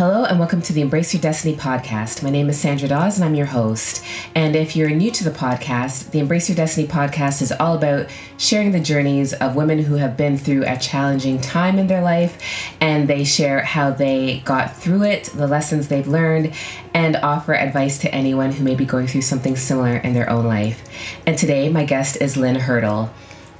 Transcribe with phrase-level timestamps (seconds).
[0.00, 2.22] Hello, and welcome to the Embrace Your Destiny podcast.
[2.22, 4.02] My name is Sandra Dawes, and I'm your host.
[4.34, 8.08] And if you're new to the podcast, the Embrace Your Destiny podcast is all about
[8.38, 12.42] sharing the journeys of women who have been through a challenging time in their life,
[12.80, 16.54] and they share how they got through it, the lessons they've learned,
[16.94, 20.46] and offer advice to anyone who may be going through something similar in their own
[20.46, 20.82] life.
[21.26, 23.10] And today, my guest is Lynn Hurdle.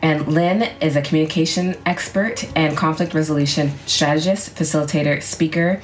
[0.01, 5.83] And Lynn is a communication expert and conflict resolution strategist, facilitator, speaker,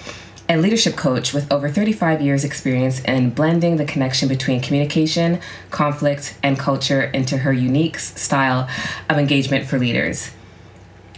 [0.49, 5.41] and leadership coach with over 35 years' experience in blending the connection between communication,
[5.71, 8.69] conflict, and culture into her unique style
[9.09, 10.31] of engagement for leaders.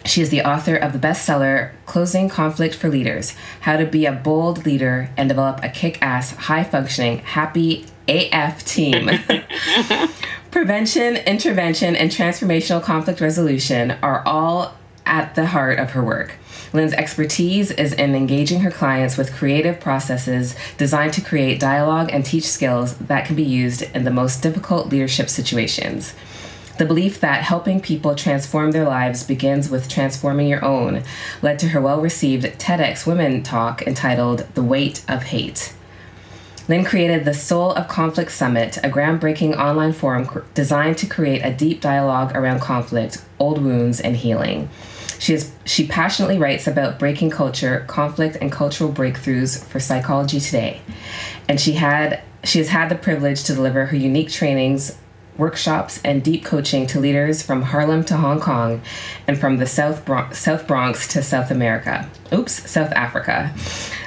[0.05, 4.13] She is the author of the bestseller Closing Conflict for Leaders How to Be a
[4.13, 9.11] Bold Leader and Develop a Kick Ass, High Functioning, Happy AF Team.
[10.51, 16.37] Prevention, intervention, and transformational conflict resolution are all at the heart of her work.
[16.73, 22.25] Lynn's expertise is in engaging her clients with creative processes designed to create dialogue and
[22.25, 26.15] teach skills that can be used in the most difficult leadership situations.
[26.79, 31.03] The belief that helping people transform their lives begins with transforming your own
[31.43, 35.75] led to her well received TEDx Women talk entitled The Weight of Hate.
[36.69, 41.53] Lynn created the Soul of Conflict Summit, a groundbreaking online forum designed to create a
[41.53, 44.69] deep dialogue around conflict, old wounds, and healing.
[45.19, 50.81] She is she passionately writes about breaking culture, conflict, and cultural breakthroughs for psychology today.
[51.49, 54.97] And she had she has had the privilege to deliver her unique trainings,
[55.37, 58.81] workshops, and deep coaching to leaders from Harlem to Hong Kong
[59.27, 62.09] and from the South Bronx, South Bronx to South America.
[62.33, 63.55] Oops, South Africa.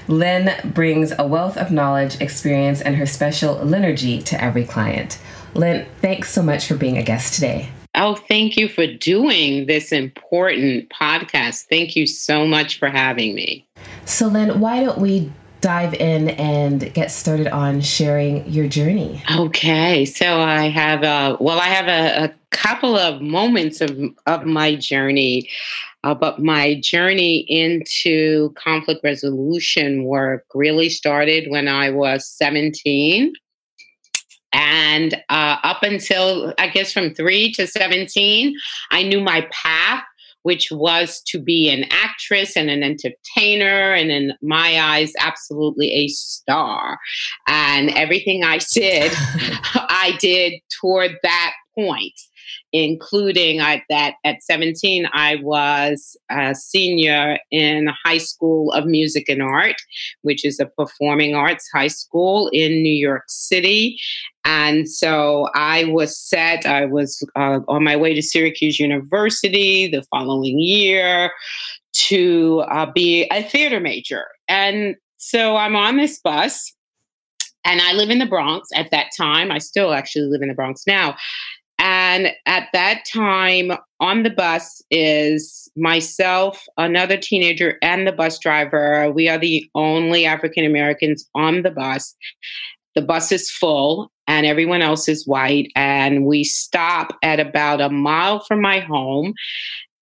[0.07, 5.19] Lynn brings a wealth of knowledge, experience, and her special linergy to every client.
[5.53, 7.69] Lynn, thanks so much for being a guest today.
[7.95, 11.65] Oh, thank you for doing this important podcast.
[11.69, 13.65] Thank you so much for having me.
[14.05, 19.21] So, Lynn, why don't we dive in and get started on sharing your journey?
[19.35, 20.05] Okay.
[20.05, 24.75] So, I have, a, well, I have a, a couple of moments of, of my
[24.75, 25.49] journey.
[26.03, 33.33] Uh, but my journey into conflict resolution work really started when I was 17.
[34.53, 38.55] And uh, up until, I guess, from three to 17,
[38.91, 40.03] I knew my path,
[40.43, 46.07] which was to be an actress and an entertainer, and in my eyes, absolutely a
[46.07, 46.97] star.
[47.47, 52.19] And everything I did, I did toward that point
[52.73, 59.41] including I, that at 17, I was a senior in High School of Music and
[59.41, 59.75] Art,
[60.21, 63.99] which is a performing arts high school in New York City.
[64.45, 70.03] And so I was set, I was uh, on my way to Syracuse University the
[70.03, 71.31] following year
[71.93, 74.25] to uh, be a theater major.
[74.47, 76.73] And so I'm on this bus
[77.63, 79.51] and I live in the Bronx at that time.
[79.51, 81.15] I still actually live in the Bronx now.
[81.81, 89.11] And at that time on the bus is myself, another teenager, and the bus driver.
[89.11, 92.15] We are the only African Americans on the bus.
[92.93, 95.71] The bus is full and everyone else is white.
[95.75, 99.33] And we stop at about a mile from my home.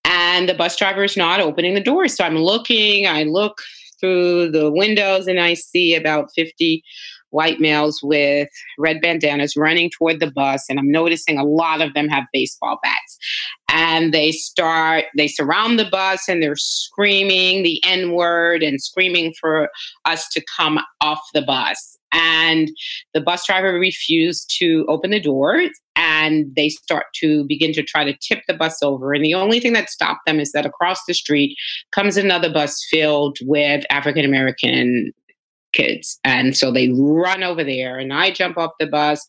[0.04, 2.10] And the bus driver is not opening the door.
[2.10, 3.62] So I'm looking, I look
[4.02, 6.84] through the windows and I see about 50
[7.32, 10.66] white males with red bandanas running toward the bus.
[10.70, 13.18] And I'm noticing a lot of them have baseball bats.
[13.70, 19.34] And they start, they surround the bus and they're screaming the N word and screaming
[19.40, 19.70] for
[20.06, 21.98] us to come off the bus.
[22.12, 22.72] And
[23.14, 28.04] the bus driver refused to open the doors and they start to begin to try
[28.04, 29.14] to tip the bus over.
[29.14, 31.56] And the only thing that stopped them is that across the street
[31.92, 35.12] comes another bus filled with African American
[35.74, 36.20] kids.
[36.24, 39.28] And so they run over there, and I jump off the bus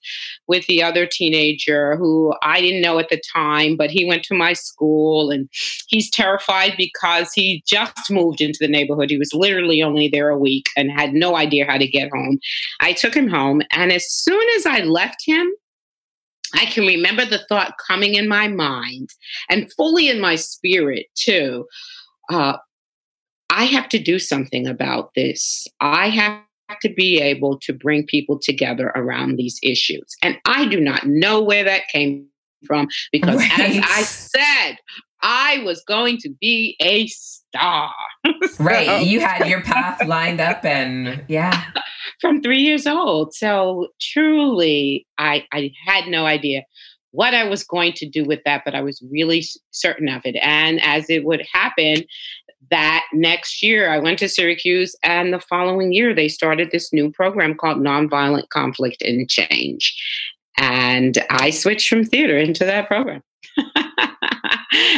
[0.48, 4.34] with the other teenager who I didn't know at the time, but he went to
[4.34, 5.48] my school and
[5.88, 9.10] he's terrified because he just moved into the neighborhood.
[9.10, 12.38] He was literally only there a week and had no idea how to get home.
[12.80, 15.50] I took him home, and as soon as I left him,
[16.54, 19.10] I can remember the thought coming in my mind
[19.48, 21.66] and fully in my spirit, too.
[22.28, 22.56] Uh,
[23.50, 25.66] I have to do something about this.
[25.80, 26.42] I have
[26.82, 30.16] to be able to bring people together around these issues.
[30.22, 32.26] And I do not know where that came
[32.66, 33.60] from because, right.
[33.60, 34.76] as I said,
[35.22, 37.92] I was going to be a star.
[38.24, 39.04] so, right.
[39.04, 41.64] You had your path lined up and yeah.
[42.20, 43.34] From three years old.
[43.34, 46.62] So truly, I, I had no idea
[47.12, 50.36] what I was going to do with that, but I was really certain of it.
[50.42, 52.04] And as it would happen,
[52.70, 57.10] that next year, I went to Syracuse, and the following year, they started this new
[57.10, 59.96] program called Nonviolent Conflict and Change.
[60.58, 63.22] And I switched from theater into that program.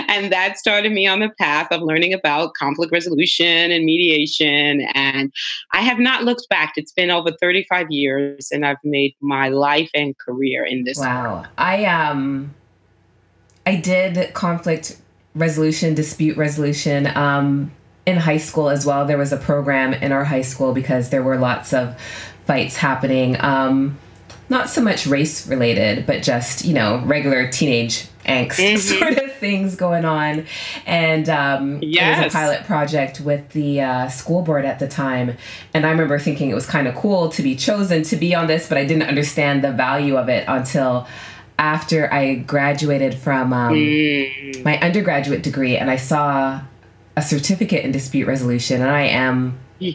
[0.09, 4.87] and that started me on the path of learning about conflict resolution and mediation.
[4.95, 5.33] And
[5.73, 6.75] I have not looked back.
[6.77, 10.99] It's been over 35 years, and I've made my life and career in this.
[10.99, 11.45] Wow.
[11.57, 12.55] I um
[13.65, 14.97] I did conflict
[15.35, 17.07] resolution, dispute resolution.
[17.07, 17.73] Um
[18.07, 19.07] in high school as well.
[19.07, 21.99] There was a program in our high school because there were lots of
[22.47, 23.37] fights happening.
[23.41, 23.99] Um,
[24.49, 28.77] not so much race related, but just, you know, regular teenage angst mm-hmm.
[28.77, 30.47] sort of things going on.
[30.85, 32.19] And um, yes.
[32.19, 35.37] it was a pilot project with the uh, school board at the time.
[35.73, 38.47] And I remember thinking it was kind of cool to be chosen to be on
[38.47, 41.07] this, but I didn't understand the value of it until
[41.63, 44.65] after I graduated from um, mm.
[44.65, 46.61] my undergraduate degree and I saw
[47.17, 49.95] a certificate in dispute resolution, and I am a,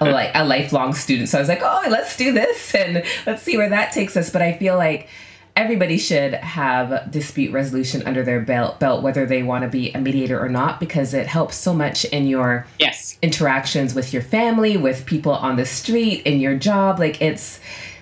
[0.00, 1.28] like a lifelong student.
[1.28, 4.30] So I was like, oh, let's do this and let's see where that takes us.
[4.30, 5.08] But I feel like
[5.56, 10.00] everybody should have dispute resolution under their belt, belt whether they want to be a
[10.00, 14.76] mediator or not, because it helps so much in your yes interactions with your family,
[14.76, 17.00] with people on the street, in your job.
[17.00, 17.58] Like it's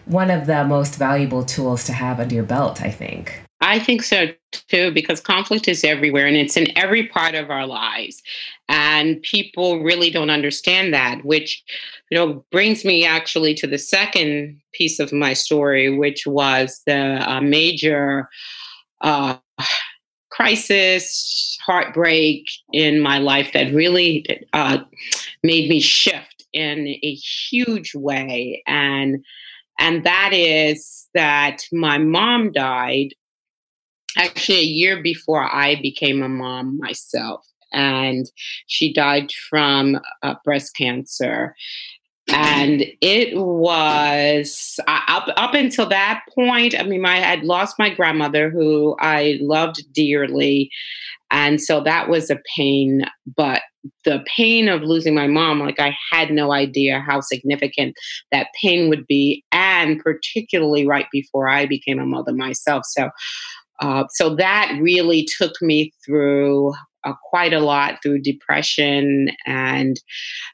[0.07, 3.41] one of the most valuable tools to have under your belt, I think.
[3.61, 7.67] I think so too, because conflict is everywhere and it's in every part of our
[7.67, 8.23] lives.
[8.69, 11.63] And people really don't understand that, which,
[12.11, 17.25] you know, brings me actually to the second piece of my story, which was the
[17.27, 18.29] uh, major
[19.01, 19.37] uh,
[20.31, 24.79] crisis, heartbreak in my life that really uh,
[25.43, 28.63] made me shift in a huge way.
[28.67, 29.25] And
[29.79, 33.11] and that is that my mom died
[34.17, 37.45] actually a year before I became a mom myself.
[37.73, 38.27] And
[38.69, 41.57] she died from uh, breast cancer.
[42.35, 46.79] And it was up up until that point.
[46.79, 50.69] I mean, I had lost my grandmother, who I loved dearly,
[51.31, 53.05] and so that was a pain.
[53.37, 53.63] But
[54.05, 57.95] the pain of losing my mom, like I had no idea how significant
[58.33, 62.83] that pain would be, and particularly right before I became a mother myself.
[62.85, 63.11] So
[63.81, 66.73] uh, so that really took me through
[67.05, 70.01] uh, quite a lot through depression and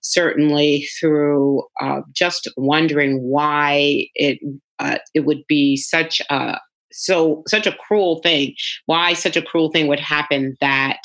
[0.03, 4.39] certainly through uh, just wondering why it
[4.79, 6.59] uh, it would be such a
[6.93, 8.55] so such a cruel thing
[8.87, 10.99] why such a cruel thing would happen that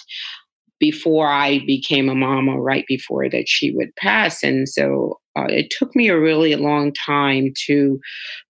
[0.79, 4.43] before I became a mom or right before that she would pass.
[4.43, 7.99] And so uh, it took me a really long time to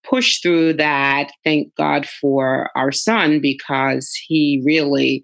[0.04, 1.32] push through that.
[1.44, 5.24] Thank God for our son because he really.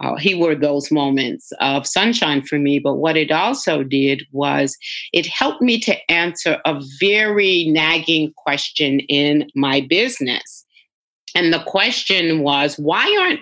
[0.00, 2.78] Uh, he were those moments of sunshine for me.
[2.78, 4.76] But what it also did was
[5.12, 10.64] it helped me to answer a very nagging question in my business.
[11.34, 13.40] And the question was, why aren't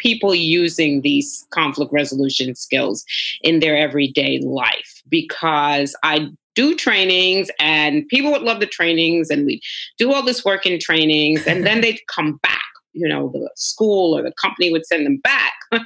[0.00, 3.04] people using these conflict resolution skills
[3.42, 9.46] in their everyday life because I do trainings and people would love the trainings and
[9.46, 9.60] we
[9.98, 14.16] do all this work in trainings and then they'd come back you know the school
[14.16, 15.52] or the company would send them back.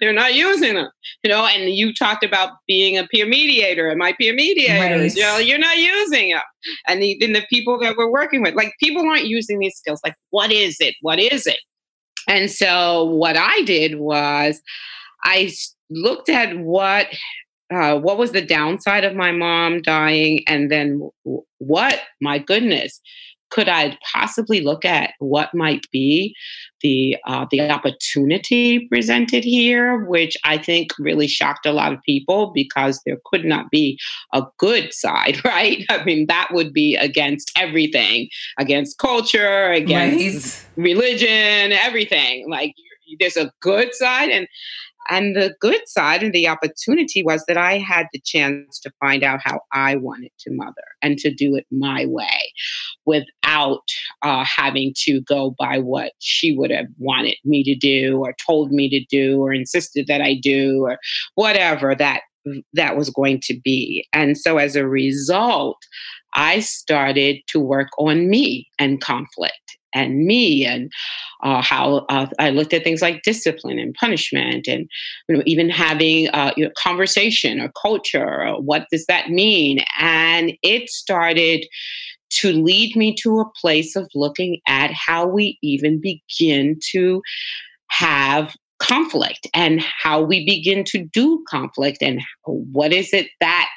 [0.00, 0.88] They're not using them
[1.22, 5.14] you know and you talked about being a peer mediator and my peer mediators right.
[5.14, 6.42] you know you're not using them
[6.88, 10.14] and even the people that we're working with like people aren't using these skills like
[10.30, 10.94] what is it?
[11.00, 11.58] What is it?
[12.28, 14.60] And so what I did was
[15.24, 15.52] I
[15.90, 17.08] looked at what
[17.72, 21.10] uh, what was the downside of my mom dying, and then
[21.58, 22.98] what, my goodness,
[23.50, 26.34] could I possibly look at what might be
[26.82, 32.52] the uh, the opportunity presented here, which I think really shocked a lot of people
[32.54, 33.98] because there could not be
[34.32, 35.84] a good side, right?
[35.90, 38.28] I mean, that would be against everything,
[38.58, 40.84] against culture, against right.
[40.84, 42.48] religion, everything.
[42.48, 42.74] Like
[43.18, 44.46] there's a good side, and
[45.08, 49.24] and the good side and the opportunity was that I had the chance to find
[49.24, 52.52] out how I wanted to mother and to do it my way
[53.08, 53.82] without
[54.22, 58.70] uh, having to go by what she would have wanted me to do or told
[58.70, 60.98] me to do or insisted that I do or
[61.34, 62.20] whatever that
[62.74, 64.06] that was going to be.
[64.12, 65.76] And so as a result,
[66.34, 70.90] I started to work on me and conflict and me and
[71.42, 74.88] uh, how uh, I looked at things like discipline and punishment and
[75.28, 79.80] you know even having uh, you know, conversation or culture or what does that mean
[79.98, 81.64] and it started
[82.30, 87.22] to lead me to a place of looking at how we even begin to
[87.90, 93.68] have conflict and how we begin to do conflict and what is it that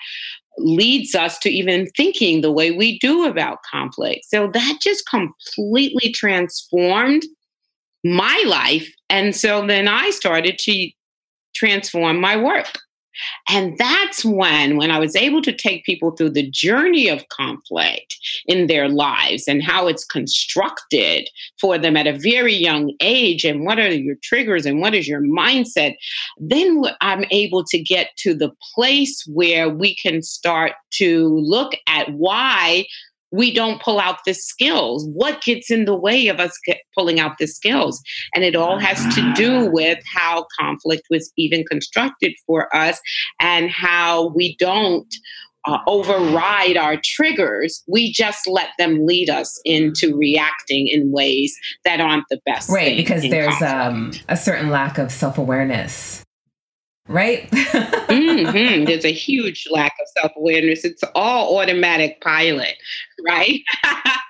[0.58, 4.26] leads us to even thinking the way we do about conflict.
[4.26, 7.24] So that just completely transformed
[8.04, 8.88] my life.
[9.10, 10.90] And so then I started to
[11.56, 12.68] transform my work.
[13.50, 18.18] And that's when, when I was able to take people through the journey of conflict
[18.46, 23.66] in their lives and how it's constructed for them at a very young age, and
[23.66, 25.96] what are your triggers and what is your mindset,
[26.38, 32.12] then I'm able to get to the place where we can start to look at
[32.14, 32.86] why
[33.32, 35.08] we don't pull out the skills.
[35.14, 36.58] What gets in the way of us
[36.98, 38.02] pulling out the skills?
[38.36, 43.00] And it all has to do with how conflict was even constructed for us
[43.40, 45.14] and how we don't
[45.66, 47.84] uh, override our triggers.
[47.88, 52.70] We just let them lead us into reacting in ways that aren't the best.
[52.70, 56.24] Right, because there's um, a certain lack of self awareness
[57.12, 57.50] right?
[57.52, 58.86] mm-hmm.
[58.86, 60.84] There's a huge lack of self awareness.
[60.86, 62.76] It's all automatic pilot,
[63.28, 63.62] right?
[63.84, 64.18] yes.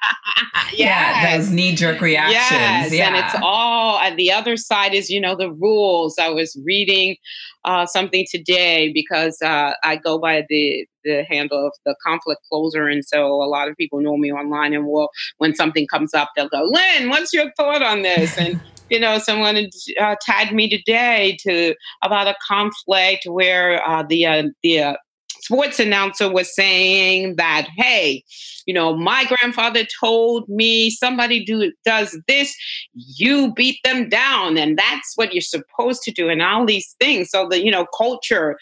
[0.73, 2.33] Yeah, those knee jerk reactions.
[2.39, 2.93] Yes.
[2.93, 3.07] Yeah.
[3.07, 6.17] And it's all, and the other side is, you know, the rules.
[6.17, 7.17] I was reading
[7.65, 12.87] uh, something today because uh, I go by the the handle of the conflict closer,
[12.87, 14.73] and so a lot of people know me online.
[14.73, 18.61] And well, when something comes up, they'll go, "Lynn, what's your thought on this?" And
[18.91, 19.69] you know, someone
[19.99, 24.93] uh, tagged me today to about a conflict where uh, the uh, the uh,
[25.39, 28.21] sports announcer was saying that, hey,
[28.65, 32.53] you know, my grandfather told me somebody do does this,
[32.93, 37.29] you beat them down, and that's what you're supposed to do, and all these things.
[37.31, 38.57] So the you know culture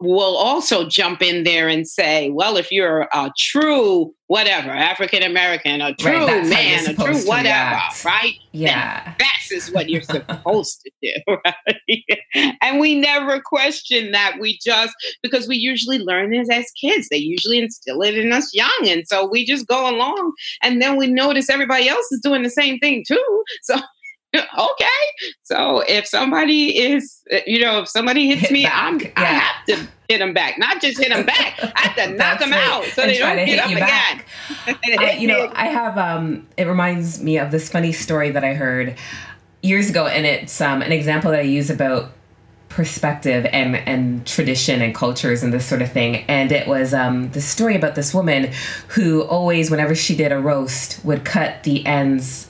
[0.00, 5.80] will also jump in there and say, well, if you're a true whatever, African American,
[5.80, 8.04] a true right, man, a true whatever, react.
[8.04, 8.34] right?
[8.52, 9.14] Yeah.
[9.18, 12.56] that's is what you're supposed to do, right?
[12.62, 14.36] and we never question that.
[14.40, 18.54] We just, because we usually learn this as kids, they usually instill it in us
[18.54, 18.86] young.
[18.86, 22.50] And so we just go along and then we notice everybody else is doing the
[22.50, 23.44] same thing too.
[23.62, 23.76] So
[24.34, 24.86] okay.
[25.42, 28.66] So if somebody is, you know, if somebody hits hit me.
[28.66, 29.10] I'm, yeah.
[29.16, 30.58] I have to hit them back.
[30.58, 31.58] Not just hit them back.
[31.62, 32.68] I have to knock them right.
[32.68, 34.98] out so and they don't get up again.
[34.98, 35.98] I, you know, I have.
[35.98, 38.96] Um, it reminds me of this funny story that I heard
[39.62, 42.12] years ago, and it's um, an example that I use about
[42.68, 46.24] perspective and and tradition and cultures and this sort of thing.
[46.28, 48.52] And it was um, the story about this woman
[48.88, 52.49] who always, whenever she did a roast, would cut the ends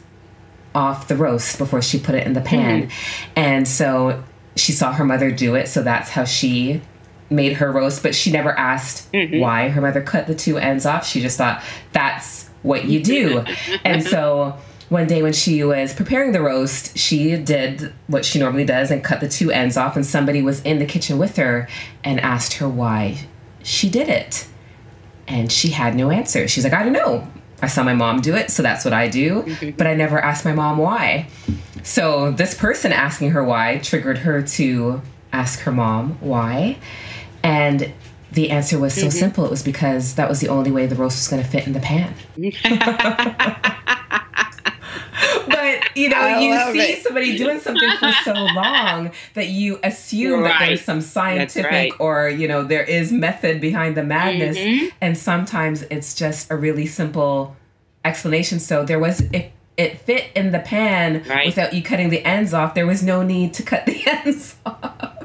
[0.74, 2.82] off the roast before she put it in the pan.
[2.82, 3.32] Mm-hmm.
[3.36, 4.22] And so
[4.56, 6.82] she saw her mother do it, so that's how she
[7.30, 9.38] made her roast, but she never asked mm-hmm.
[9.38, 11.06] why her mother cut the two ends off.
[11.06, 11.62] She just thought
[11.92, 13.44] that's what you do.
[13.84, 14.58] and so
[14.88, 19.02] one day when she was preparing the roast, she did what she normally does and
[19.02, 21.68] cut the two ends off, and somebody was in the kitchen with her
[22.02, 23.28] and asked her why
[23.62, 24.46] she did it.
[25.28, 26.48] And she had no answer.
[26.48, 27.28] She's like, I don't know.
[27.62, 29.42] I saw my mom do it, so that's what I do.
[29.42, 29.70] Mm-hmm.
[29.76, 31.28] But I never asked my mom why.
[31.82, 35.00] So this person asking her why triggered her to
[35.32, 36.78] ask her mom why.
[37.42, 37.92] And
[38.32, 39.10] the answer was so mm-hmm.
[39.10, 39.44] simple.
[39.44, 41.72] It was because that was the only way the roast was going to fit in
[41.72, 42.14] the pan.
[46.00, 47.02] you know, I you see it.
[47.02, 50.48] somebody doing something for so long that you assume right.
[50.48, 51.92] that there's some scientific right.
[51.98, 54.86] or you know there is method behind the madness, mm-hmm.
[55.00, 57.56] and sometimes it's just a really simple
[58.04, 58.58] explanation.
[58.58, 61.46] So there was if it fit in the pan right.
[61.46, 65.24] without you cutting the ends off, there was no need to cut the ends off.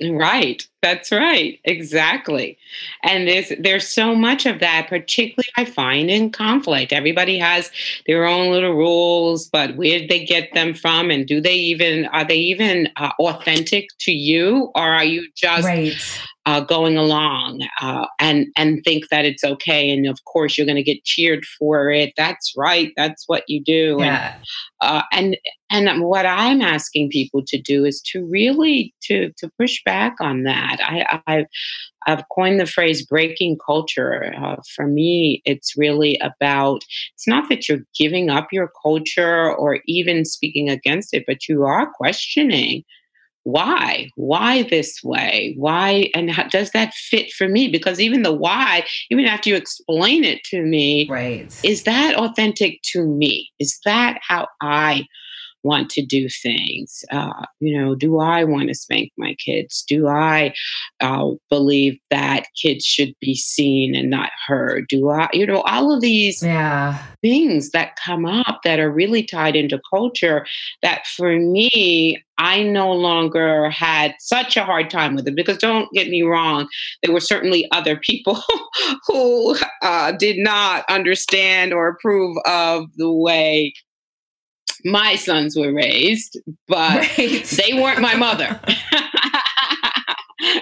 [0.00, 0.66] Right.
[0.82, 1.60] That's right.
[1.64, 2.58] Exactly.
[3.04, 6.92] And there's there's so much of that, particularly I find in conflict.
[6.92, 7.70] Everybody has
[8.08, 11.10] their own little rules, but where did they get them from?
[11.10, 15.64] And do they even are they even uh, authentic to you, or are you just
[15.64, 15.94] right
[16.44, 20.76] uh, going along uh, and and think that it's okay and of course you're going
[20.76, 24.34] to get cheered for it that's right that's what you do yeah.
[24.34, 24.44] and,
[24.80, 25.36] uh, and
[25.70, 30.42] and what i'm asking people to do is to really to to push back on
[30.42, 31.46] that i i've,
[32.06, 34.34] I've coined the phrase breaking culture.
[34.36, 36.82] Uh, for me it's really about
[37.14, 41.64] it's not that you're giving up your culture or even speaking against it but you
[41.64, 42.84] are questioning
[43.44, 45.54] why why this way?
[45.56, 47.68] Why and how, does that fit for me?
[47.68, 51.52] Because even the why even after you explain it to me right.
[51.64, 53.50] is that authentic to me?
[53.58, 55.04] Is that how i
[55.62, 57.04] want to do things?
[57.10, 59.84] Uh, you know, do I want to spank my kids?
[59.86, 60.54] Do I
[61.00, 64.86] uh, believe that kids should be seen and not heard?
[64.88, 66.98] Do I, you know, all of these yeah.
[67.20, 70.46] things that come up that are really tied into culture
[70.82, 75.92] that for me, I no longer had such a hard time with it because don't
[75.92, 76.66] get me wrong,
[77.02, 78.40] there were certainly other people
[79.06, 83.74] who uh, did not understand or approve of the way
[84.84, 87.44] my sons were raised, but right.
[87.44, 88.60] they weren't my mother.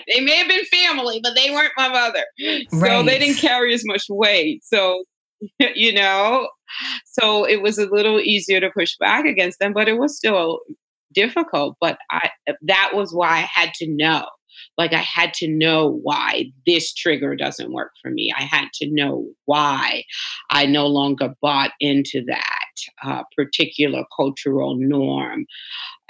[0.09, 2.25] they may have been family, but they weren't my mother.
[2.71, 3.07] So right.
[3.07, 4.65] they didn't carry as much weight.
[4.65, 5.05] So,
[5.75, 6.49] you know,
[7.05, 10.61] so it was a little easier to push back against them, but it was still
[11.13, 11.77] difficult.
[11.81, 12.31] But I
[12.63, 14.27] that was why I had to know.
[14.77, 18.33] Like I had to know why this trigger doesn't work for me.
[18.37, 20.05] I had to know why
[20.51, 22.60] I no longer bought into that
[23.03, 25.47] uh, particular cultural norm.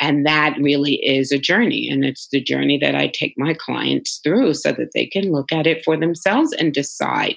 [0.01, 1.89] And that really is a journey.
[1.89, 5.53] And it's the journey that I take my clients through so that they can look
[5.53, 7.37] at it for themselves and decide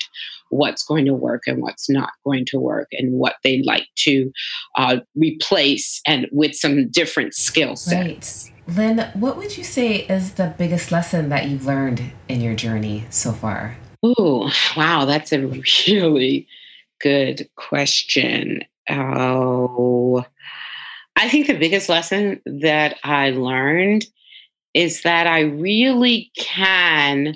[0.50, 4.32] what's going to work and what's not going to work and what they'd like to
[4.78, 8.50] uh, replace and with some different skill sets.
[8.68, 8.78] Right.
[8.78, 13.06] Lynn, what would you say is the biggest lesson that you've learned in your journey
[13.10, 13.78] so far?
[14.02, 15.40] Oh, wow, that's a
[15.88, 16.48] really
[17.02, 18.64] good question.
[18.90, 20.26] Oh,
[21.16, 24.06] I think the biggest lesson that I learned
[24.74, 27.36] is that I really can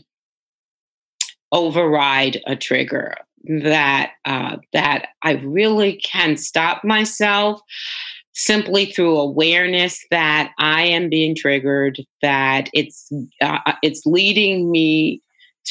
[1.52, 3.16] override a trigger.
[3.62, 7.62] That uh, that I really can stop myself
[8.34, 11.98] simply through awareness that I am being triggered.
[12.22, 13.10] That it's
[13.42, 15.22] uh, it's leading me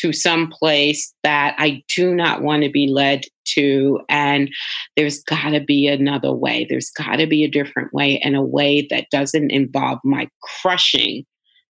[0.00, 3.24] to some place that I do not want to be led
[3.54, 4.00] to.
[4.08, 4.50] And
[4.96, 6.66] there's got to be another way.
[6.68, 11.24] There's got to be a different way and a way that doesn't involve my crushing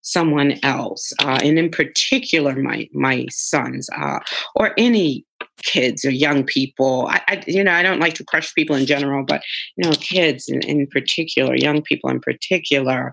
[0.06, 4.20] someone else, uh, and in particular, my my sons uh,
[4.54, 5.26] or any
[5.62, 7.08] kids or young people.
[7.08, 9.42] I, I, you know, I don't like to crush people in general, but
[9.76, 13.12] you know, kids in, in particular, young people in particular,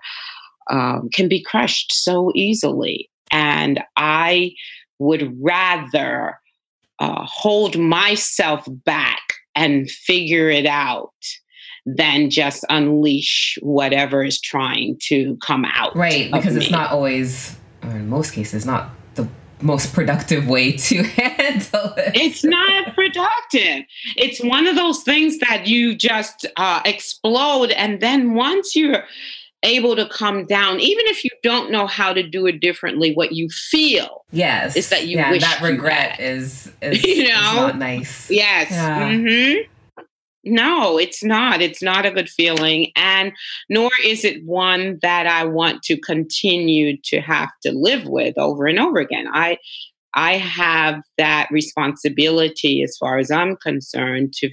[0.69, 3.09] um, can be crushed so easily.
[3.31, 4.51] And I
[5.03, 6.39] would rather
[6.99, 9.21] uh, hold myself back
[9.55, 11.13] and figure it out
[11.85, 15.95] than just unleash whatever is trying to come out.
[15.95, 19.27] Right, because it's not always, or in most cases, not the
[19.61, 22.13] most productive way to handle it.
[22.15, 23.83] It's not productive.
[24.15, 29.03] It's one of those things that you just uh, explode, and then once you're
[29.63, 33.31] able to come down, even if you don't know how to do it differently, what
[33.31, 37.55] you feel yes is that you yeah, wish that regret is, is you know is
[37.55, 38.29] not nice.
[38.29, 38.71] Yes.
[38.71, 39.09] Yeah.
[39.09, 39.69] Mm-hmm.
[40.45, 41.61] No, it's not.
[41.61, 42.91] It's not a good feeling.
[42.97, 43.31] And
[43.69, 48.65] nor is it one that I want to continue to have to live with over
[48.65, 49.27] and over again.
[49.31, 49.57] I
[50.15, 54.49] I have that responsibility as far as I'm concerned to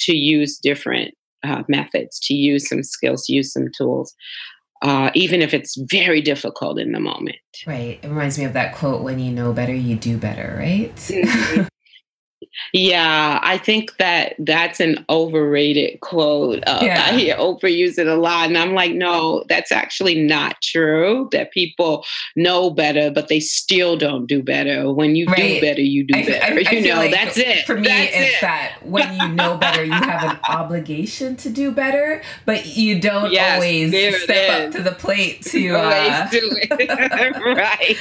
[0.00, 4.14] to use different uh, methods, to use some skills, use some tools,
[4.82, 7.36] uh, even if it's very difficult in the moment.
[7.66, 7.98] Right.
[8.02, 10.94] It reminds me of that quote when you know better, you do better, right?
[10.96, 11.66] Mm-hmm.
[12.72, 16.62] Yeah, I think that that's an overrated quote.
[16.66, 17.04] Uh, yeah.
[17.06, 21.28] I hear Oprah use it a lot, and I'm like, no, that's actually not true.
[21.32, 22.04] That people
[22.34, 24.92] know better, but they still don't do better.
[24.92, 25.36] When you right.
[25.36, 26.44] do better, you do I, better.
[26.44, 27.66] I, I you know, like that's it.
[27.66, 28.40] For me, that's it's it.
[28.40, 33.32] that when you know better, you have an obligation to do better, but you don't
[33.32, 37.36] yes, always step up to the plate to uh, do it.
[37.56, 37.96] right.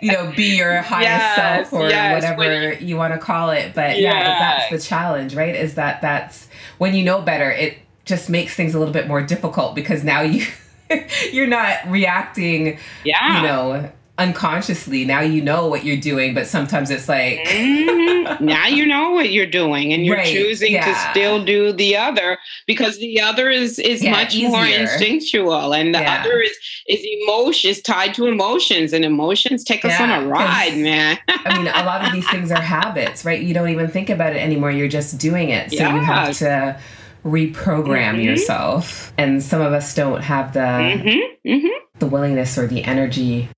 [0.00, 2.14] You know, be your highest yes, self or yes.
[2.14, 5.54] whatever you, you want to call it, but yeah, yeah that's the challenge, right?
[5.54, 6.48] Is that that's
[6.78, 10.20] when you know better, it just makes things a little bit more difficult because now
[10.22, 10.46] you
[11.32, 13.36] you're not reacting, yeah.
[13.36, 15.04] you know, unconsciously.
[15.04, 18.44] Now you know what you're doing, but sometimes it's like mm-hmm.
[18.44, 20.84] now you know what you're doing, and you're right, choosing yeah.
[20.84, 24.50] to still do the other because the other is is yeah, much easier.
[24.50, 26.20] more instinctual, and the yeah.
[26.20, 26.56] other is
[26.88, 31.18] is emotion is tied to emotions, and emotions take us on a ride, man.
[31.28, 33.40] I mean, a lot of these things are habits, right?
[33.40, 34.70] You don't even think about it anymore.
[34.70, 36.78] You're just doing it, so you have to
[37.24, 38.20] reprogram mm-hmm.
[38.20, 41.50] yourself and some of us don't have the mm-hmm.
[41.50, 41.98] Mm-hmm.
[41.98, 43.48] the willingness or the energy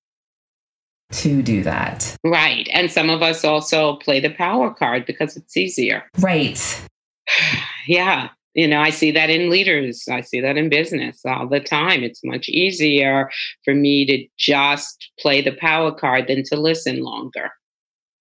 [1.11, 2.15] to do that.
[2.23, 2.69] Right.
[2.73, 6.03] And some of us also play the power card because it's easier.
[6.19, 6.87] Right.
[7.87, 8.29] yeah.
[8.53, 10.03] You know, I see that in leaders.
[10.09, 12.03] I see that in business all the time.
[12.03, 13.29] It's much easier
[13.63, 17.49] for me to just play the power card than to listen longer,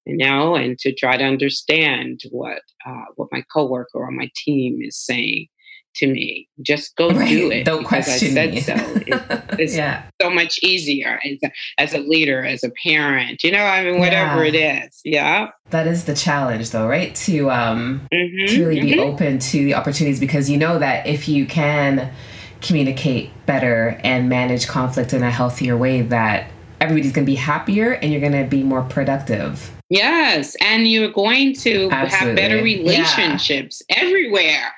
[0.07, 4.81] you know, and to try to understand what uh, what my coworker or my team
[4.83, 5.48] is saying
[5.96, 6.48] to me.
[6.62, 7.29] Just go right.
[7.29, 7.64] do it.
[7.64, 8.61] Don't question I said me.
[8.61, 8.74] so.
[9.11, 10.05] It, it's yeah.
[10.20, 13.42] so much easier as a, as a, leader, as a parent.
[13.42, 14.50] You know, I mean, whatever yeah.
[14.53, 15.00] it is.
[15.05, 15.50] Yeah.
[15.70, 17.14] That is the challenge, though, right?
[17.14, 18.55] To um, mm-hmm.
[18.55, 18.96] to really mm-hmm.
[18.96, 22.12] be open to the opportunities because you know that if you can
[22.61, 26.50] communicate better and manage conflict in a healthier way, that
[26.81, 29.70] everybody's going to be happier and you're going to be more productive.
[29.90, 32.29] Yes, and you're going to Absolutely.
[32.29, 33.96] have better relationships yeah.
[33.98, 34.72] everywhere.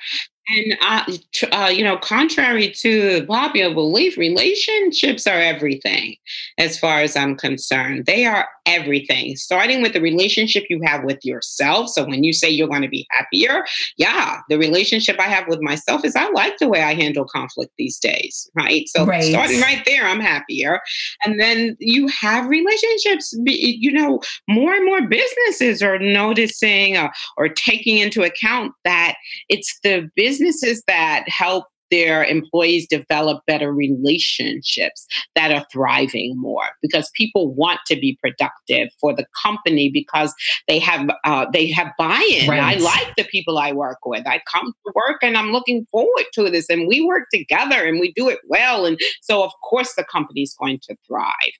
[0.54, 1.04] And uh,
[1.52, 6.16] uh, you know, contrary to popular belief, relationships are everything.
[6.58, 9.36] As far as I'm concerned, they are everything.
[9.36, 11.88] Starting with the relationship you have with yourself.
[11.88, 13.64] So when you say you're going to be happier,
[13.96, 17.72] yeah, the relationship I have with myself is I like the way I handle conflict
[17.78, 18.88] these days, right?
[18.88, 19.24] So right.
[19.24, 20.80] starting right there, I'm happier.
[21.24, 23.34] And then you have relationships.
[23.46, 29.14] You know, more and more businesses are noticing uh, or taking into account that
[29.48, 36.64] it's the business businesses that help their employees develop better relationships that are thriving more
[36.80, 40.34] because people want to be productive for the company because
[40.66, 42.48] they have uh, they have buy-in.
[42.48, 42.78] Right.
[42.78, 44.26] I like the people I work with.
[44.26, 48.00] I come to work and I'm looking forward to this, and we work together and
[48.00, 51.52] we do it well, and so of course the company's going to thrive.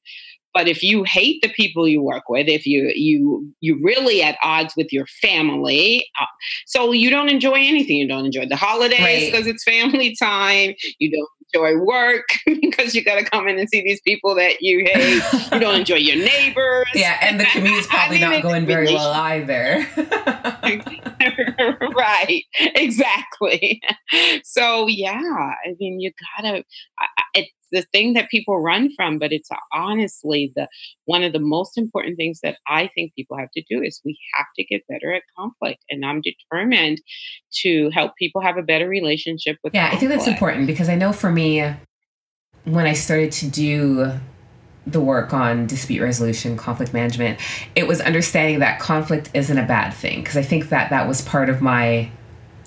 [0.54, 4.38] But if you hate the people you work with, if you you you really at
[4.42, 6.26] odds with your family, uh,
[6.66, 7.96] so you don't enjoy anything.
[7.96, 9.54] You don't enjoy the holidays because right.
[9.54, 10.74] it's family time.
[10.98, 14.60] You don't enjoy work because you got to come in and see these people that
[14.60, 15.22] you hate.
[15.52, 16.86] you don't enjoy your neighbors.
[16.94, 19.86] Yeah, and the commute's probably I mean, not going very well either.
[21.96, 23.80] right, exactly.
[24.44, 26.64] So yeah, I mean, you gotta.
[27.34, 30.68] it's the thing that people run from, but it's honestly the
[31.06, 34.16] one of the most important things that I think people have to do is we
[34.36, 35.82] have to get better at conflict.
[35.90, 37.00] And I'm determined
[37.62, 39.96] to help people have a better relationship with Yeah, conflict.
[39.96, 41.41] I think that's important because I know for me,
[42.64, 44.12] when I started to do
[44.86, 47.38] the work on dispute resolution, conflict management,
[47.74, 50.20] it was understanding that conflict isn't a bad thing.
[50.20, 52.10] Because I think that that was part of my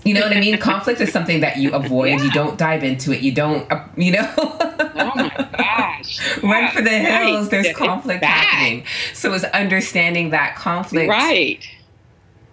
[0.05, 0.55] you know what I mean?
[0.59, 2.19] Conflict is something that you avoid.
[2.19, 2.25] Yeah.
[2.25, 3.21] You don't dive into it.
[3.21, 4.31] You don't, uh, you know.
[4.37, 6.37] oh my gosh!
[6.43, 7.41] Run for the hills.
[7.41, 7.49] Right.
[7.49, 8.45] There's it's conflict bad.
[8.45, 8.85] happening.
[9.15, 11.67] So it's understanding that conflict, right,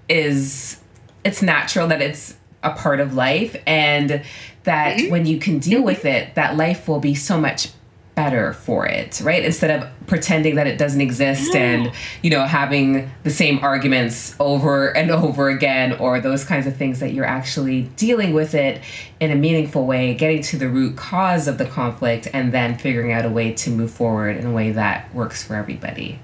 [0.09, 0.81] is
[1.25, 4.22] it's natural that it's a part of life, and
[4.64, 5.11] that mm-hmm.
[5.11, 5.87] when you can deal mm-hmm.
[5.87, 7.68] with it, that life will be so much
[8.14, 9.42] better for it, right?
[9.44, 11.90] Instead of pretending that it doesn't exist and,
[12.22, 17.01] you know, having the same arguments over and over again or those kinds of things
[17.01, 18.83] that you're actually dealing with it
[19.18, 23.12] in a meaningful way, getting to the root cause of the conflict and then figuring
[23.12, 26.18] out a way to move forward in a way that works for everybody.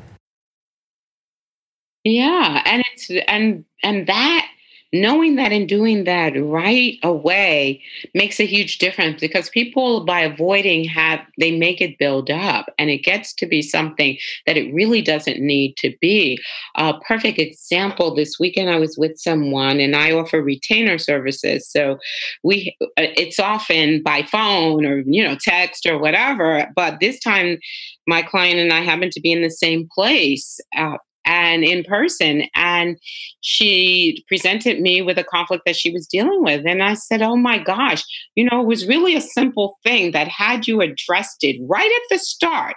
[2.04, 4.48] Yeah, and it's and and that
[4.92, 7.82] knowing that and doing that right away
[8.14, 12.88] makes a huge difference because people by avoiding have they make it build up and
[12.88, 16.38] it gets to be something that it really doesn't need to be.
[16.76, 21.68] A perfect example this weekend i was with someone and i offer retainer services.
[21.68, 21.98] So
[22.42, 27.58] we uh, it's often by phone or you know text or whatever but this time
[28.06, 32.44] my client and i happened to be in the same place uh, and in person.
[32.54, 32.98] And
[33.40, 36.66] she presented me with a conflict that she was dealing with.
[36.66, 38.02] And I said, Oh my gosh,
[38.34, 42.02] you know, it was really a simple thing that had you addressed it right at
[42.10, 42.76] the start.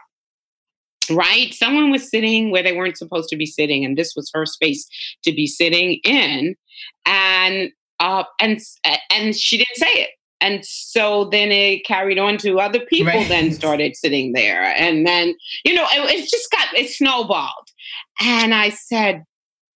[1.10, 1.54] Right?
[1.54, 4.88] Someone was sitting where they weren't supposed to be sitting, and this was her space
[5.24, 6.56] to be sitting in.
[7.06, 8.60] And uh, and
[9.12, 10.10] and she didn't say it
[10.42, 13.30] and so then it carried on to other people right.
[13.30, 17.71] then started sitting there and then you know it, it, just got it snowballed
[18.20, 19.24] and I said,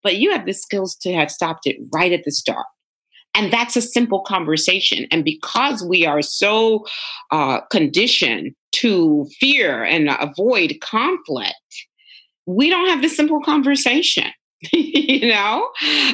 [0.03, 2.65] but you have the skills to have stopped it right at the start.
[3.35, 5.07] And that's a simple conversation.
[5.09, 6.85] And because we are so
[7.31, 11.55] uh, conditioned to fear and avoid conflict,
[12.45, 14.27] we don't have the simple conversation.
[14.71, 15.69] you know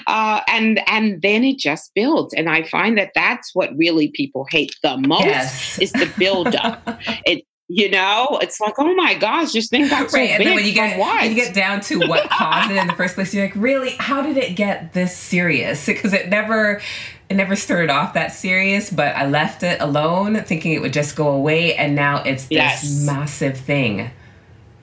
[0.07, 4.43] uh, and and then it just builds and i find that that's what really people
[4.49, 5.77] hate the most yes.
[5.77, 6.81] is the build up
[7.25, 10.31] it you know, it's like, oh my gosh, this thing got so right.
[10.31, 12.93] And then when you get when you get down to what caused it in the
[12.93, 15.85] first place, you're like, really, how did it get this serious?
[15.85, 16.81] Because it never
[17.29, 21.15] it never started off that serious, but I left it alone thinking it would just
[21.15, 23.05] go away, and now it's this yes.
[23.05, 24.09] massive thing.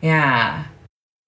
[0.01, 0.67] Yeah.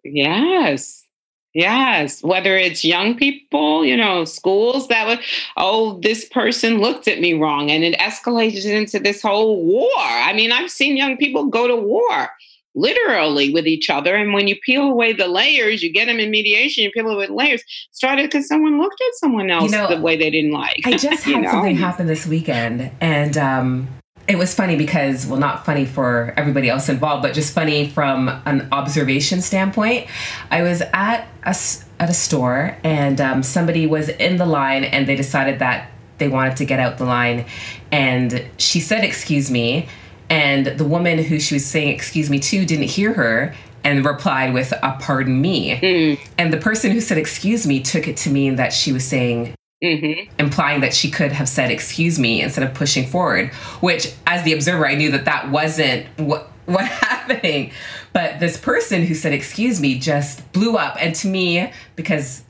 [0.04, 1.07] Yes.
[1.54, 5.20] Yes, whether it's young people, you know, schools that would,
[5.56, 9.96] oh, this person looked at me wrong and it escalated into this whole war.
[9.96, 12.28] I mean, I've seen young people go to war
[12.74, 14.14] literally with each other.
[14.14, 17.26] And when you peel away the layers, you get them in mediation, you peel away
[17.26, 20.52] the layers, started because someone looked at someone else you know, the way they didn't
[20.52, 20.82] like.
[20.84, 21.50] I just had know?
[21.50, 23.88] something happen this weekend and um
[24.28, 28.28] it was funny because well not funny for everybody else involved but just funny from
[28.44, 30.06] an observation standpoint.
[30.50, 31.56] I was at a,
[31.98, 36.28] at a store and um, somebody was in the line and they decided that they
[36.28, 37.46] wanted to get out the line.
[37.90, 39.88] And she said excuse me.
[40.30, 44.52] And the woman who she was saying excuse me to didn't hear her and replied
[44.52, 45.76] with a pardon me.
[45.76, 46.18] Mm.
[46.36, 49.54] and the person who said excuse me took it to mean that she was saying
[49.80, 50.28] Mm-hmm.
[50.40, 54.52] implying that she could have said excuse me instead of pushing forward which as the
[54.52, 57.72] observer i knew that that wasn't what what happening.
[58.12, 60.96] But this person who said excuse me just blew up.
[61.00, 62.44] And to me because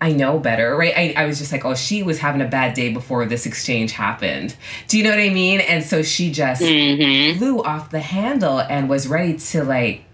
[0.00, 0.94] i know better right?
[0.96, 3.92] I, I was just like oh she was having a bad day before this exchange
[3.92, 4.54] happened.
[4.86, 5.60] Do you know what i mean?
[5.60, 7.38] And so she just mm-hmm.
[7.38, 10.04] flew off the handle and was ready to like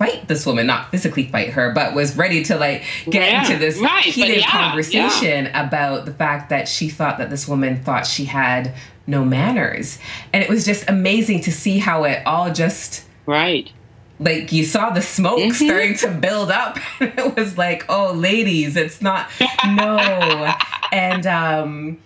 [0.00, 3.58] fight this woman, not physically fight her, but was ready to like get yeah, into
[3.58, 5.66] this right, heated yeah, conversation yeah.
[5.66, 8.74] about the fact that she thought that this woman thought she had
[9.06, 9.98] no manners.
[10.32, 13.70] And it was just amazing to see how it all just Right.
[14.18, 15.66] Like you saw the smoke mm-hmm.
[15.66, 16.78] starting to build up.
[17.00, 19.28] it was like, oh ladies, it's not
[19.66, 20.54] no.
[20.92, 21.98] and um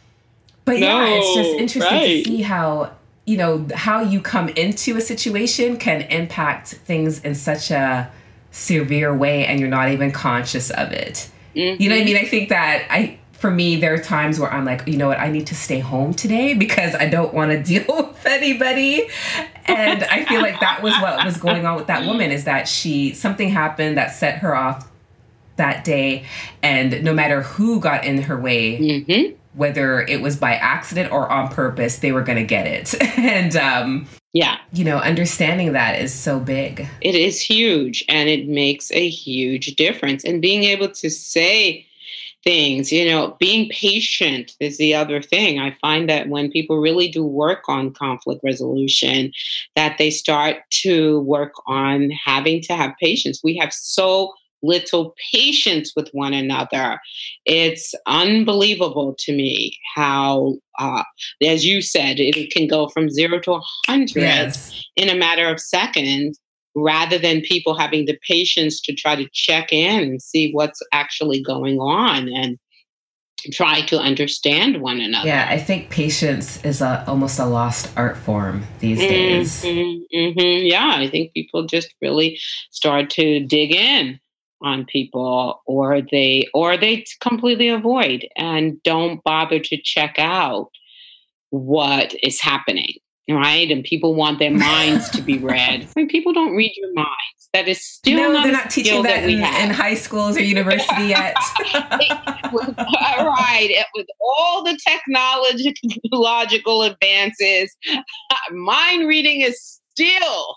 [0.64, 2.24] but no, yeah, it's just interesting right.
[2.24, 2.90] to see how
[3.24, 8.10] you know how you come into a situation can impact things in such a
[8.50, 11.30] severe way and you're not even conscious of it.
[11.54, 11.80] Mm-hmm.
[11.80, 12.16] you know what i mean?
[12.16, 15.20] I think that i for me there are times where i'm like you know what?
[15.20, 19.08] I need to stay home today because i don't want to deal with anybody.
[19.66, 22.68] And i feel like that was what was going on with that woman is that
[22.68, 24.90] she something happened that set her off
[25.56, 26.26] that day
[26.62, 31.30] and no matter who got in her way mm-hmm whether it was by accident or
[31.30, 32.94] on purpose, they were going to get it.
[33.18, 36.86] and um, yeah, you know, understanding that is so big.
[37.00, 40.24] It is huge and it makes a huge difference.
[40.24, 41.86] And being able to say
[42.42, 45.58] things, you know, being patient is the other thing.
[45.58, 49.32] I find that when people really do work on conflict resolution,
[49.76, 53.40] that they start to work on having to have patience.
[53.42, 54.34] We have so
[54.64, 56.98] little patience with one another.
[57.44, 61.04] It's unbelievable to me how, uh,
[61.42, 64.84] as you said, it can go from zero to a hundred yes.
[64.96, 66.38] in a matter of seconds
[66.74, 71.40] rather than people having the patience to try to check in and see what's actually
[71.40, 72.58] going on and
[73.52, 75.28] try to understand one another.
[75.28, 79.62] Yeah, I think patience is a, almost a lost art form these mm-hmm, days.
[79.62, 80.66] Mm-hmm.
[80.66, 82.38] Yeah, I think people just really
[82.70, 84.18] start to dig in
[84.62, 90.70] on people or they or they completely avoid and don't bother to check out
[91.50, 92.94] what is happening
[93.30, 93.70] right?
[93.70, 95.88] And people want their minds to be read.
[95.96, 99.02] I mean, people don't read your minds that is still no, not they're not teaching
[99.04, 101.36] that, that in, in, high schools or university yet.
[102.52, 107.74] Right with all the technological advances
[108.52, 110.56] mind reading is still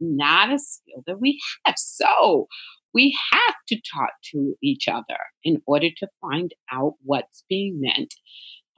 [0.00, 1.74] not a skill that we have.
[1.76, 2.46] So
[2.94, 8.14] we have to talk to each other in order to find out what's being meant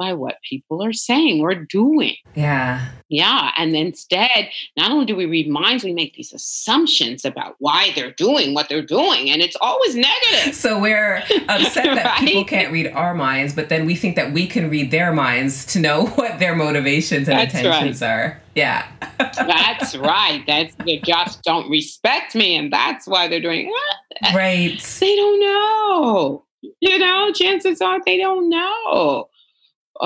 [0.01, 2.17] by what people are saying or doing.
[2.35, 2.89] Yeah.
[3.11, 3.51] Yeah.
[3.59, 8.13] And instead, not only do we read minds, we make these assumptions about why they're
[8.13, 9.31] doing what they're doing.
[9.31, 10.55] And it's always negative.
[10.55, 11.17] So we're
[11.49, 11.97] upset right?
[11.97, 15.13] that people can't read our minds, but then we think that we can read their
[15.13, 18.09] minds to know what their motivations and That's intentions right.
[18.09, 18.43] are.
[18.55, 18.87] Yeah.
[19.19, 20.43] that's right.
[20.47, 23.73] That's they just don't respect me, and that's why they're doing.
[24.35, 24.81] Right.
[25.01, 26.45] They don't know.
[26.81, 29.30] You know, chances are they don't know.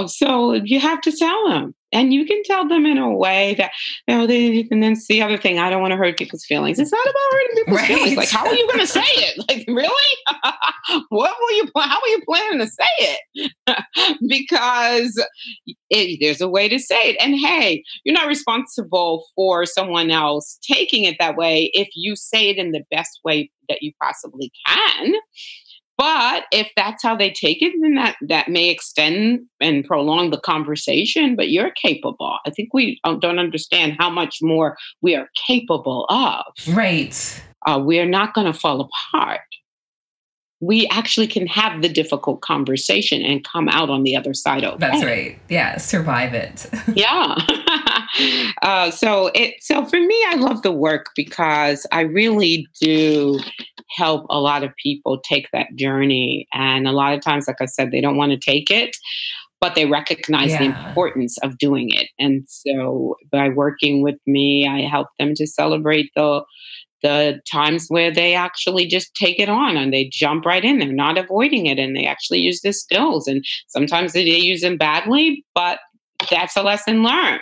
[0.07, 1.75] So you have to tell them.
[1.93, 3.71] And you can tell them in a way that,
[4.09, 6.81] you know, they, and then the other thing, I don't want to hurt people's feelings.
[6.81, 7.87] It's not about hurting people's right.
[7.87, 8.17] feelings.
[8.17, 9.45] Like, how are you going to say it?
[9.49, 10.17] Like, really?
[11.11, 13.53] what will you, how are you planning to say it?
[14.29, 15.25] because
[15.91, 17.17] it, there's a way to say it.
[17.21, 22.51] And hey, you're not responsible for someone else taking it that way if you say
[22.51, 25.15] it in the best way that you possibly can.
[25.97, 30.41] But if that's how they take it, then that, that may extend and prolong the
[30.41, 31.37] conversation.
[31.37, 32.39] But you're capable.
[32.45, 36.45] I think we don't understand how much more we are capable of.
[36.75, 37.43] Right.
[37.67, 39.41] Uh, we are not going to fall apart.
[40.61, 44.77] We actually can have the difficult conversation and come out on the other side okay.
[44.79, 45.39] That's right.
[45.49, 46.67] Yeah, survive it.
[46.95, 47.37] yeah.
[48.63, 49.55] uh, so it.
[49.61, 53.41] So for me, I love the work because I really do
[53.91, 56.49] help a lot of people take that journey.
[56.53, 58.97] And a lot of times, like I said, they don't want to take it.
[59.65, 60.59] but they recognize yeah.
[60.59, 62.09] the importance of doing it.
[62.19, 66.43] And so by working with me, I help them to celebrate the
[67.03, 70.79] the times where they actually just take it on and they jump right in.
[70.79, 73.27] They're not avoiding it and they actually use the skills.
[73.27, 75.81] And sometimes they use them badly, but
[76.31, 77.41] that's a lesson learned.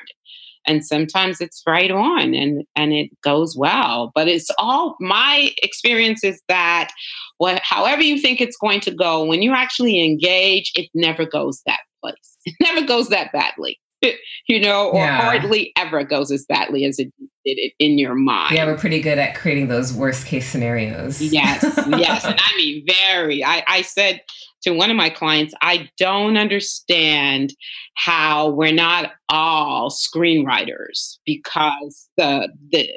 [0.67, 4.13] And sometimes it's right on and, and it goes well.
[4.15, 6.91] But it's all my experience is that
[7.39, 11.63] what however you think it's going to go, when you actually engage, it never goes
[11.67, 12.17] that place.
[12.45, 13.79] It never goes that badly.
[14.49, 15.21] you know, or yeah.
[15.21, 17.13] hardly ever goes as badly as it
[17.45, 18.55] did it in your mind.
[18.55, 21.21] Yeah, we're pretty good at creating those worst case scenarios.
[21.21, 22.25] Yes, yes.
[22.33, 23.45] And I mean, very.
[23.45, 24.21] I, I said
[24.63, 27.55] to one of my clients, I don't understand
[27.95, 32.89] how we're not all screenwriters because the, the,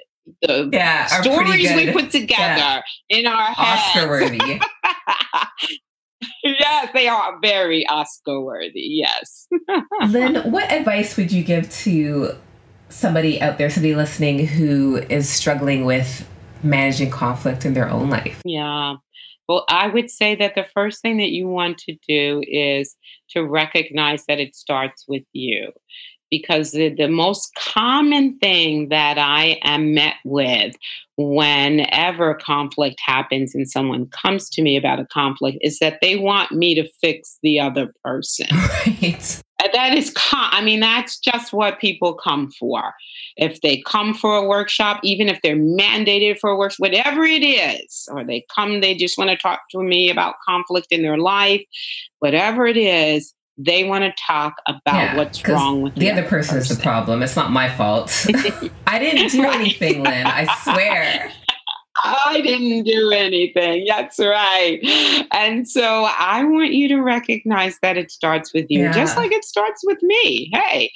[0.42, 2.82] the yeah, stories we put together yeah.
[3.10, 3.82] in our heads.
[3.96, 4.60] Oscar worthy.
[6.44, 8.72] yes, they are very Oscar worthy.
[8.76, 9.48] Yes.
[10.08, 12.32] Lynn, what advice would you give to
[12.90, 16.28] somebody out there, somebody listening who is struggling with
[16.64, 18.42] managing conflict in their own life?
[18.46, 18.96] Yeah.
[19.48, 22.96] Well, I would say that the first thing that you want to do is
[23.30, 25.72] to recognize that it starts with you
[26.32, 30.76] because the, the most common thing that I am met with
[31.18, 36.52] whenever conflict happens and someone comes to me about a conflict is that they want
[36.52, 38.48] me to fix the other person.
[38.86, 39.42] Right.
[39.74, 42.94] That is, com- I mean, that's just what people come for.
[43.38, 47.44] If they come for a workshop, even if they're mandated for a workshop, whatever it
[47.44, 51.18] is, or they come, they just want to talk to me about conflict in their
[51.18, 51.64] life,
[52.20, 56.24] whatever it is, they want to talk about yeah, what's wrong with the, the other
[56.24, 57.24] person, person is the problem.
[57.24, 58.10] It's not my fault.
[58.88, 60.28] I didn't do anything, Lynn.
[60.28, 61.32] I swear.
[62.04, 63.86] I didn't do anything.
[63.88, 64.80] That's right.
[65.32, 68.92] And so I want you to recognize that it starts with you, yeah.
[68.92, 70.52] just like it starts with me.
[70.54, 70.92] Hey,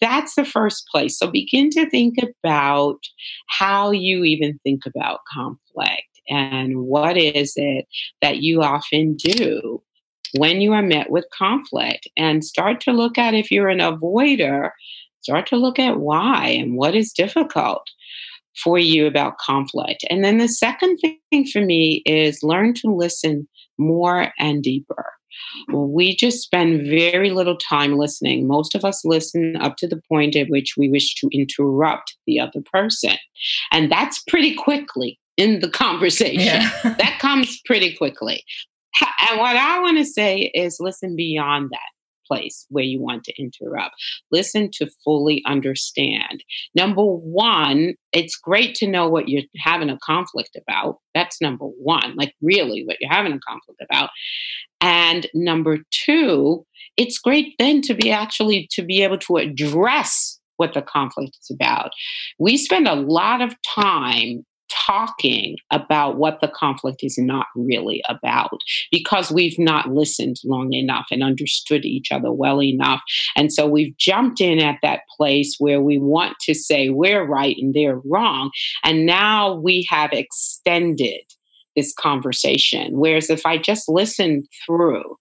[0.00, 1.18] that's the first place.
[1.18, 2.98] So begin to think about
[3.48, 7.86] how you even think about conflict and what is it
[8.22, 9.82] that you often do
[10.36, 14.70] when you are met with conflict and start to look at if you're an avoider,
[15.22, 17.86] start to look at why and what is difficult
[18.56, 20.04] for you about conflict.
[20.10, 25.12] And then the second thing for me is learn to listen more and deeper.
[25.72, 28.46] We just spend very little time listening.
[28.46, 32.40] Most of us listen up to the point at which we wish to interrupt the
[32.40, 33.16] other person.
[33.72, 36.40] And that's pretty quickly in the conversation.
[36.40, 36.70] Yeah.
[36.84, 38.44] that comes pretty quickly.
[39.30, 41.78] And what I want to say is listen beyond that
[42.30, 43.94] place where you want to interrupt.
[44.30, 46.44] Listen to fully understand.
[46.74, 50.98] Number one, it's great to know what you're having a conflict about.
[51.14, 54.10] That's number one, like really what you're having a conflict about.
[54.80, 56.64] And number two,
[56.96, 61.50] it's great then to be actually to be able to address what the conflict is
[61.50, 61.90] about.
[62.38, 68.60] We spend a lot of time talking about what the conflict is not really about
[68.90, 73.00] because we've not listened long enough and understood each other well enough.
[73.36, 77.56] And so we've jumped in at that place where we want to say we're right
[77.58, 78.50] and they're wrong.
[78.84, 81.22] And now we have extended
[81.76, 82.98] this conversation.
[82.98, 85.16] Whereas if I just listened through,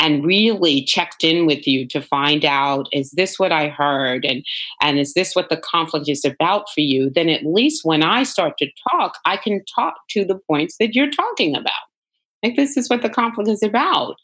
[0.00, 4.24] and really checked in with you to find out is this what i heard?
[4.24, 4.44] And
[4.80, 7.10] and is this what the conflict is about for you?
[7.14, 10.94] Then at least when i start to talk i can talk to the points that
[10.94, 11.72] you're talking about
[12.44, 14.16] like this is what the conflict is about.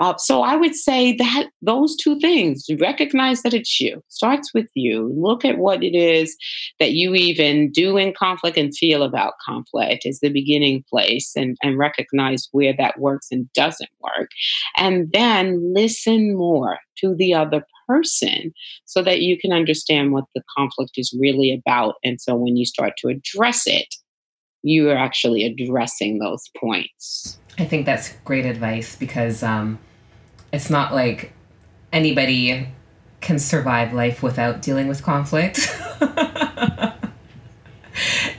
[0.00, 4.68] Uh, so I would say that those two things, recognize that it's you, starts with
[4.74, 5.12] you.
[5.16, 6.36] Look at what it is
[6.78, 11.56] that you even do in conflict and feel about conflict is the beginning place and,
[11.62, 14.30] and recognize where that works and doesn't work.
[14.76, 18.52] And then listen more to the other person
[18.84, 21.94] so that you can understand what the conflict is really about.
[22.04, 23.94] And so when you start to address it,
[24.62, 27.38] you are actually addressing those points.
[27.58, 29.78] I think that's great advice because um,
[30.52, 31.32] it's not like
[31.92, 32.68] anybody
[33.20, 35.58] can survive life without dealing with conflict.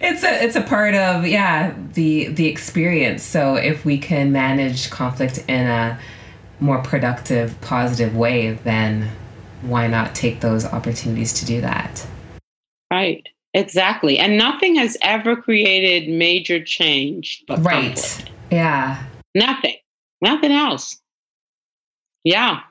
[0.01, 3.23] it's a it's a part of yeah the the experience.
[3.23, 5.99] So if we can manage conflict in a
[6.59, 9.11] more productive, positive way, then
[9.61, 12.05] why not take those opportunities to do that?
[12.91, 13.27] Right.
[13.53, 14.17] Exactly.
[14.17, 17.95] And nothing has ever created major change but right.
[17.95, 18.31] Conflict.
[18.51, 19.03] Yeah.
[19.35, 19.75] Nothing.
[20.21, 20.99] Nothing else.
[22.23, 22.61] Yeah.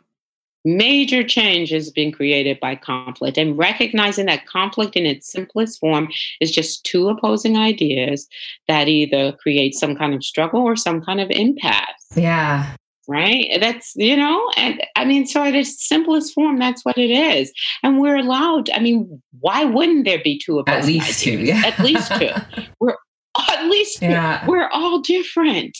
[0.64, 6.08] Major change has been created by conflict and recognizing that conflict in its simplest form
[6.40, 8.28] is just two opposing ideas
[8.68, 12.12] that either create some kind of struggle or some kind of impasse.
[12.14, 12.76] Yeah.
[13.12, 13.46] Right?
[13.60, 17.52] That's, you know, and I mean, so at its simplest form, that's what it is.
[17.82, 20.82] And we're allowed, I mean, why wouldn't there be two of us?
[20.82, 21.62] At least two, yeah.
[21.64, 22.30] At least two.
[22.80, 22.96] we're
[23.50, 24.02] at least.
[24.02, 24.44] Yeah.
[24.46, 25.76] We're all different.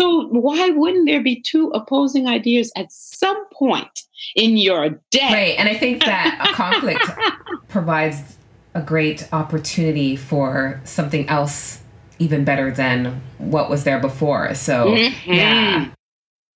[0.00, 4.00] So why wouldn't there be two opposing ideas at some point
[4.34, 5.30] in your day?
[5.32, 5.54] Right.
[5.58, 7.04] And I think that a conflict
[7.68, 8.36] provides
[8.74, 11.82] a great opportunity for something else
[12.18, 14.54] even better than what was there before.
[14.54, 15.32] So, mm-hmm.
[15.32, 15.88] yeah.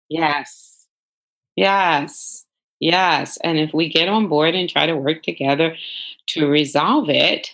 [0.09, 0.87] Yes.
[1.57, 2.45] Yes.
[2.81, 3.39] Yes.
[3.43, 5.77] And if we get on board and try to work together
[6.29, 7.51] to resolve it,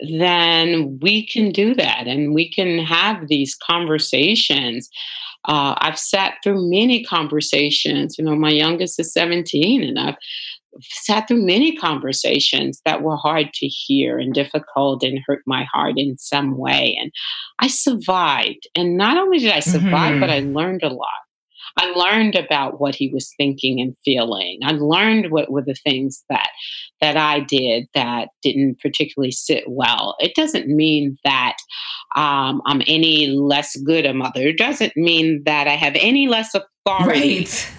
[0.00, 4.88] then we can do that and we can have these conversations.
[5.46, 8.16] Uh, I've sat through many conversations.
[8.18, 10.16] You know, my youngest is 17, and I've
[10.82, 15.94] sat through many conversations that were hard to hear and difficult and hurt my heart
[15.96, 16.96] in some way.
[17.00, 17.10] And
[17.58, 18.68] I survived.
[18.74, 20.20] And not only did I survive, mm-hmm.
[20.20, 21.08] but I learned a lot.
[21.76, 24.60] I learned about what he was thinking and feeling.
[24.64, 26.50] I learned what were the things that
[27.00, 30.16] that I did that didn't particularly sit well.
[30.20, 31.56] It doesn't mean that
[32.16, 34.48] um, I'm any less good a mother.
[34.48, 37.40] It doesn't mean that I have any less authority.
[37.40, 37.70] Right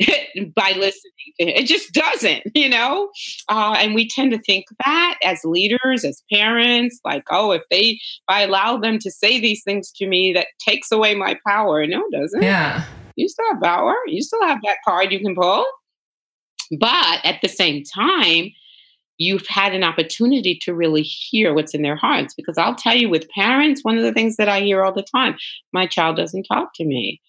[0.54, 1.62] by listening to it.
[1.62, 3.10] It just doesn't, you know?
[3.48, 7.80] Uh, and we tend to think that as leaders, as parents, like, oh, if they,
[7.80, 11.86] if I allow them to say these things to me, that takes away my power.
[11.86, 12.42] No, it doesn't.
[12.42, 12.84] Yeah.
[13.20, 13.94] You still have power.
[14.06, 15.66] You still have that card you can pull.
[16.78, 18.50] But at the same time,
[19.18, 22.32] you've had an opportunity to really hear what's in their hearts.
[22.32, 25.02] Because I'll tell you, with parents, one of the things that I hear all the
[25.14, 25.36] time
[25.74, 27.20] my child doesn't talk to me.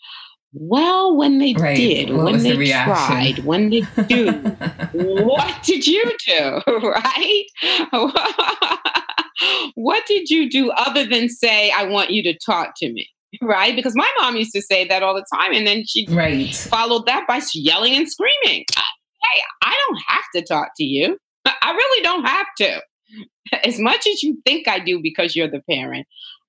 [0.53, 1.75] Well, when they right.
[1.75, 4.31] did, what when they the tried, when they do,
[4.93, 6.61] what did you do?
[6.67, 7.45] Right?
[9.75, 13.09] what did you do other than say, I want you to talk to me?
[13.41, 13.75] Right?
[13.75, 15.53] Because my mom used to say that all the time.
[15.53, 16.55] And then she right.
[16.55, 18.65] followed that by yelling and screaming.
[18.75, 21.17] Hey, I don't have to talk to you.
[21.45, 22.81] I really don't have to.
[23.65, 26.07] As much as you think I do because you're the parent,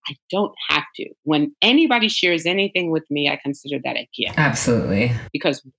[0.08, 1.08] I don't have to.
[1.24, 4.38] When anybody shares anything with me, I consider that a gift.
[4.38, 5.12] Absolutely.
[5.32, 5.72] Because we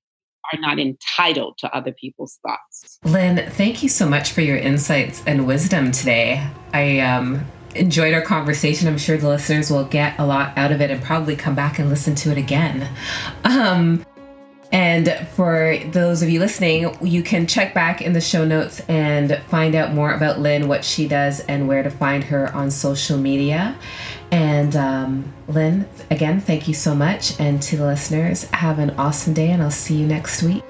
[0.54, 3.00] are not entitled to other people's thoughts.
[3.04, 6.46] Lynn, thank you so much for your insights and wisdom today.
[6.74, 7.46] I um,
[7.76, 8.88] enjoyed our conversation.
[8.88, 11.80] I'm sure the listeners will get a lot out of it and probably come back
[11.80, 12.90] and listen to it again.
[13.44, 14.06] Um,
[14.72, 19.40] and for those of you listening, you can check back in the show notes and
[19.48, 23.18] find out more about Lynn, what she does, and where to find her on social
[23.18, 23.78] media.
[24.32, 27.40] And um, Lynn, again, thank you so much.
[27.40, 30.64] And to the listeners, have an awesome day, and I'll see you next week.